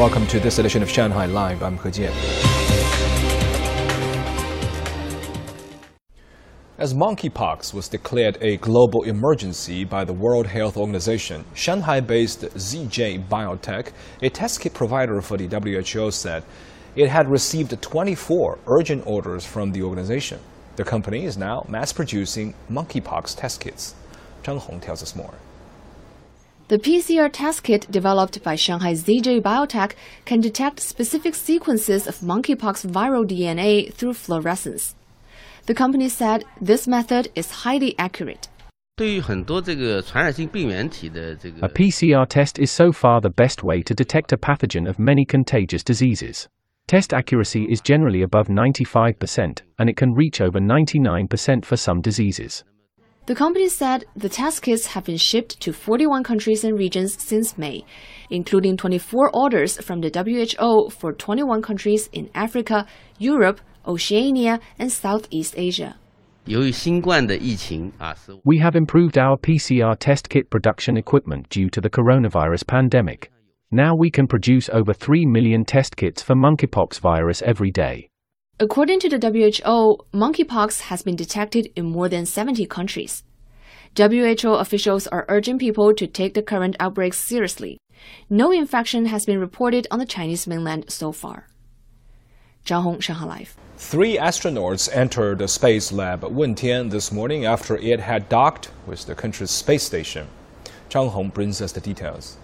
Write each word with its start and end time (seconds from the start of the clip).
Welcome 0.00 0.26
to 0.28 0.40
this 0.40 0.58
edition 0.58 0.82
of 0.82 0.88
Shanghai 0.88 1.26
Live. 1.26 1.62
I'm 1.62 1.76
He 1.76 1.90
Jian. 1.90 2.14
As 6.78 6.94
monkeypox 6.94 7.74
was 7.74 7.86
declared 7.86 8.38
a 8.40 8.56
global 8.56 9.02
emergency 9.02 9.84
by 9.84 10.04
the 10.04 10.14
World 10.14 10.46
Health 10.46 10.78
Organization, 10.78 11.44
Shanghai 11.52 12.00
based 12.00 12.40
ZJ 12.40 13.28
Biotech, 13.28 13.92
a 14.22 14.30
test 14.30 14.62
kit 14.62 14.72
provider 14.72 15.20
for 15.20 15.36
the 15.36 15.46
WHO, 15.46 16.10
said 16.10 16.44
it 16.96 17.10
had 17.10 17.28
received 17.28 17.82
24 17.82 18.58
urgent 18.68 19.06
orders 19.06 19.44
from 19.44 19.72
the 19.72 19.82
organization. 19.82 20.40
The 20.76 20.84
company 20.84 21.26
is 21.26 21.36
now 21.36 21.66
mass 21.68 21.92
producing 21.92 22.54
monkeypox 22.70 23.38
test 23.38 23.60
kits. 23.60 23.94
Zhang 24.44 24.60
Hong 24.60 24.80
tells 24.80 25.02
us 25.02 25.14
more. 25.14 25.34
The 26.70 26.78
PCR 26.78 27.28
test 27.32 27.64
kit 27.64 27.90
developed 27.90 28.44
by 28.44 28.54
Shanghai 28.54 28.92
ZJ 28.92 29.40
Biotech 29.40 29.94
can 30.24 30.40
detect 30.40 30.78
specific 30.78 31.34
sequences 31.34 32.06
of 32.06 32.20
monkeypox 32.20 32.86
viral 32.86 33.26
DNA 33.26 33.92
through 33.92 34.14
fluorescence. 34.14 34.94
The 35.66 35.74
company 35.74 36.08
said 36.08 36.44
this 36.60 36.86
method 36.86 37.28
is 37.34 37.50
highly 37.50 37.98
accurate. 37.98 38.46
A 39.00 39.20
PCR 41.80 42.28
test 42.28 42.60
is 42.60 42.70
so 42.70 42.92
far 42.92 43.20
the 43.20 43.30
best 43.30 43.64
way 43.64 43.82
to 43.82 43.92
detect 43.92 44.32
a 44.32 44.36
pathogen 44.36 44.88
of 44.88 45.00
many 45.00 45.24
contagious 45.24 45.82
diseases. 45.82 46.48
Test 46.86 47.12
accuracy 47.12 47.64
is 47.64 47.80
generally 47.80 48.22
above 48.22 48.46
95%, 48.46 49.62
and 49.80 49.90
it 49.90 49.96
can 49.96 50.14
reach 50.14 50.40
over 50.40 50.60
99% 50.60 51.64
for 51.64 51.76
some 51.76 52.00
diseases. 52.00 52.62
The 53.30 53.36
company 53.36 53.68
said 53.68 54.06
the 54.16 54.28
test 54.28 54.60
kits 54.62 54.86
have 54.86 55.04
been 55.04 55.16
shipped 55.16 55.60
to 55.60 55.72
41 55.72 56.24
countries 56.24 56.64
and 56.64 56.76
regions 56.76 57.14
since 57.22 57.56
May, 57.56 57.84
including 58.28 58.76
24 58.76 59.30
orders 59.32 59.80
from 59.80 60.00
the 60.00 60.10
WHO 60.10 60.90
for 60.90 61.12
21 61.12 61.62
countries 61.62 62.08
in 62.12 62.28
Africa, 62.34 62.88
Europe, 63.18 63.60
Oceania, 63.86 64.58
and 64.80 64.90
Southeast 64.90 65.54
Asia. 65.56 65.94
We 68.44 68.58
have 68.58 68.74
improved 68.74 69.16
our 69.16 69.36
PCR 69.36 69.96
test 69.96 70.28
kit 70.28 70.50
production 70.50 70.96
equipment 70.96 71.48
due 71.50 71.70
to 71.70 71.80
the 71.80 71.88
coronavirus 71.88 72.66
pandemic. 72.66 73.30
Now 73.70 73.94
we 73.94 74.10
can 74.10 74.26
produce 74.26 74.68
over 74.70 74.92
3 74.92 75.24
million 75.26 75.64
test 75.64 75.96
kits 75.96 76.20
for 76.20 76.34
monkeypox 76.34 76.98
virus 76.98 77.42
every 77.42 77.70
day. 77.70 78.08
According 78.62 79.00
to 79.00 79.08
the 79.08 79.16
WHO, 79.16 80.04
monkeypox 80.12 80.80
has 80.82 81.00
been 81.00 81.16
detected 81.16 81.72
in 81.76 81.86
more 81.86 82.10
than 82.10 82.26
70 82.26 82.66
countries. 82.66 83.24
WHO 83.96 84.52
officials 84.52 85.06
are 85.06 85.24
urging 85.30 85.58
people 85.58 85.94
to 85.94 86.06
take 86.06 86.34
the 86.34 86.42
current 86.42 86.76
outbreak 86.78 87.14
seriously. 87.14 87.78
No 88.28 88.52
infection 88.52 89.06
has 89.06 89.24
been 89.24 89.40
reported 89.40 89.86
on 89.90 89.98
the 89.98 90.04
Chinese 90.04 90.46
mainland 90.46 90.90
so 90.90 91.10
far. 91.10 91.46
Zhang 92.66 92.82
Hong, 92.82 93.00
Shanghai 93.00 93.24
Live. 93.24 93.56
Three 93.78 94.18
astronauts 94.18 94.94
entered 94.94 95.38
the 95.38 95.48
space 95.48 95.90
lab 95.90 96.20
Wentian 96.24 96.90
this 96.90 97.10
morning 97.10 97.46
after 97.46 97.78
it 97.78 98.00
had 98.00 98.28
docked 98.28 98.70
with 98.86 99.06
the 99.06 99.14
country's 99.14 99.50
space 99.50 99.84
station. 99.84 100.28
Zhang 100.90 101.08
Hong 101.08 101.30
brings 101.30 101.62
us 101.62 101.72
the 101.72 101.80
details. 101.80 102.36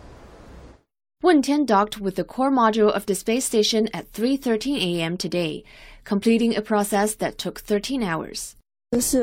Wentian 1.22 1.64
docked 1.64 1.98
with 1.98 2.16
the 2.16 2.24
core 2.24 2.50
module 2.52 2.92
of 2.92 3.06
the 3.06 3.14
space 3.14 3.46
station 3.46 3.88
at 3.94 4.12
3:13 4.12 4.76
a.m. 4.76 5.16
today, 5.16 5.64
completing 6.04 6.54
a 6.54 6.60
process 6.60 7.14
that 7.14 7.38
took 7.38 7.58
13 7.58 8.02
hours. 8.02 8.54
This 8.92 9.14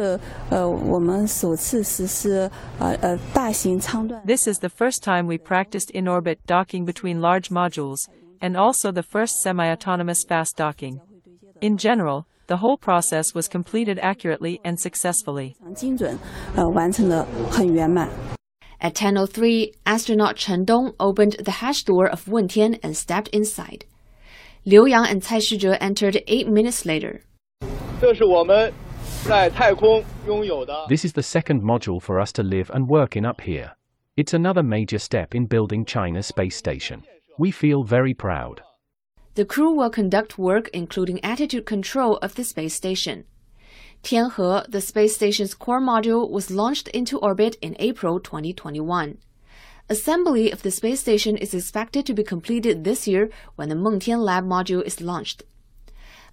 is 4.48 4.60
the 4.60 4.74
first 4.76 5.04
time 5.04 5.28
we 5.28 5.38
practiced 5.38 5.92
in 5.92 6.08
orbit 6.08 6.40
docking 6.48 6.84
between 6.84 7.22
large 7.22 7.50
modules, 7.50 8.10
and 8.42 8.58
also 8.58 8.92
the 8.92 9.04
first 9.04 9.42
semi-autonomous 9.44 10.24
fast 10.24 10.58
docking. 10.58 11.00
In 11.62 11.78
general, 11.78 12.26
the 12.48 12.58
whole 12.58 12.78
process 12.78 13.36
was 13.36 13.48
completed 13.48 14.00
accurately 14.00 14.60
and 14.66 14.80
successfully. 14.80 15.56
At 18.84 18.96
10.03, 18.96 19.74
astronaut 19.86 20.36
Chen 20.36 20.66
Dong 20.66 20.94
opened 21.00 21.38
the 21.40 21.52
hatch 21.52 21.86
door 21.86 22.06
of 22.10 22.26
Wentian 22.26 22.78
and 22.84 22.98
stepped 22.98 23.30
inside. 23.30 23.86
Liu 24.66 24.86
Yang 24.86 25.06
and 25.10 25.24
Cai 25.24 25.38
Xuzhe 25.38 25.78
entered 25.80 26.22
eight 26.28 26.50
minutes 26.50 26.86
later. 26.86 27.22
This 30.90 31.06
is 31.06 31.14
the 31.14 31.24
second 31.24 31.64
module 31.64 32.02
for 32.02 32.20
us 32.20 32.34
to 32.34 32.44
live 32.44 32.70
and 32.74 32.90
work 32.90 33.16
in 33.16 33.26
up 33.26 33.40
here. 33.40 33.72
It's 34.18 34.34
another 34.34 34.64
major 34.64 35.00
step 35.00 35.34
in 35.34 35.46
building 35.46 35.86
China's 35.86 36.28
space 36.28 36.58
station. 36.58 37.04
We 37.40 37.52
feel 37.52 37.86
very 37.86 38.14
proud. 38.14 38.64
The 39.36 39.46
crew 39.46 39.72
will 39.72 39.92
conduct 39.92 40.38
work 40.38 40.70
including 40.74 41.24
attitude 41.24 41.66
control 41.66 42.18
of 42.18 42.36
the 42.36 42.44
space 42.44 42.74
station. 42.74 43.24
Tianhe, 44.04 44.70
the 44.70 44.82
space 44.82 45.16
station's 45.16 45.56
core 45.56 45.80
module, 45.80 46.30
was 46.30 46.52
launched 46.52 46.90
into 46.90 47.18
orbit 47.20 47.56
in 47.62 47.78
April 47.80 48.20
2021. 48.20 49.18
Assembly 49.90 50.52
of 50.52 50.62
the 50.62 50.72
space 50.72 51.00
station 51.00 51.38
is 51.38 51.54
expected 51.54 52.06
to 52.06 52.14
be 52.14 52.24
completed 52.24 52.84
this 52.84 53.08
year 53.08 53.30
when 53.56 53.70
the 53.70 53.76
Mengtian 53.76 54.20
Lab 54.20 54.44
module 54.44 54.84
is 54.84 55.00
launched. 55.00 55.44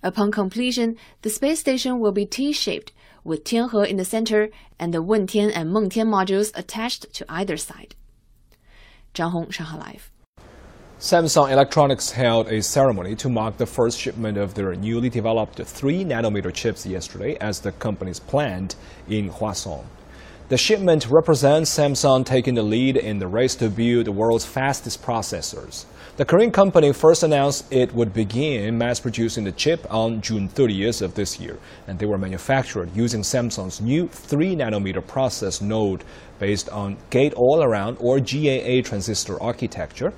Upon 0.02 0.32
completion, 0.32 0.96
the 1.22 1.30
space 1.30 1.60
station 1.60 2.00
will 2.00 2.10
be 2.10 2.26
T-shaped, 2.26 2.92
with 3.22 3.44
Tianhe 3.44 3.86
in 3.86 3.98
the 3.98 4.04
center 4.04 4.50
and 4.78 4.92
the 4.92 5.02
Wentian 5.02 5.52
and 5.54 5.70
Mengtian 5.70 6.08
modules 6.08 6.50
attached 6.58 7.12
to 7.14 7.24
either 7.28 7.56
side. 7.56 7.94
Zhang 9.14 9.30
Hong, 9.30 9.50
Shanghai 9.50 9.76
Live. 9.76 10.10
Samsung 11.00 11.50
Electronics 11.50 12.10
held 12.10 12.48
a 12.48 12.60
ceremony 12.60 13.16
to 13.16 13.30
mark 13.30 13.56
the 13.56 13.64
first 13.64 13.98
shipment 13.98 14.36
of 14.36 14.52
their 14.52 14.74
newly 14.74 15.08
developed 15.08 15.58
3 15.58 16.04
nanometer 16.04 16.52
chips 16.52 16.84
yesterday 16.84 17.38
as 17.40 17.58
the 17.58 17.72
company's 17.72 18.20
plant 18.20 18.76
in 19.08 19.30
Hwaseong. 19.30 19.86
The 20.50 20.58
shipment 20.58 21.08
represents 21.08 21.74
Samsung 21.74 22.26
taking 22.26 22.54
the 22.54 22.62
lead 22.62 22.98
in 22.98 23.18
the 23.18 23.28
race 23.28 23.54
to 23.54 23.70
build 23.70 24.04
the 24.04 24.12
world's 24.12 24.44
fastest 24.44 25.02
processors. 25.02 25.86
The 26.18 26.26
Korean 26.26 26.50
company 26.50 26.92
first 26.92 27.22
announced 27.22 27.72
it 27.72 27.94
would 27.94 28.12
begin 28.12 28.76
mass 28.76 29.00
producing 29.00 29.44
the 29.44 29.52
chip 29.52 29.86
on 29.90 30.20
June 30.20 30.50
30th 30.50 31.00
of 31.00 31.14
this 31.14 31.40
year, 31.40 31.58
and 31.86 31.98
they 31.98 32.04
were 32.04 32.18
manufactured 32.18 32.94
using 32.94 33.22
Samsung's 33.22 33.80
new 33.80 34.06
3 34.08 34.54
nanometer 34.54 35.06
process 35.06 35.62
node 35.62 36.04
based 36.38 36.68
on 36.68 36.98
gate 37.08 37.32
all 37.32 37.62
around 37.62 37.96
or 38.00 38.20
GAA 38.20 38.82
transistor 38.82 39.42
architecture 39.42 40.12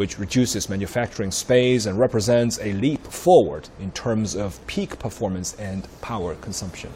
which 0.00 0.18
reduces 0.18 0.70
manufacturing 0.70 1.30
space 1.30 1.84
and 1.84 1.98
represents 1.98 2.58
a 2.62 2.72
leap 2.72 3.06
forward 3.06 3.68
in 3.80 3.90
terms 3.90 4.34
of 4.34 4.58
peak 4.66 4.98
performance 4.98 5.52
and 5.56 5.86
power 6.00 6.34
consumption. 6.36 6.90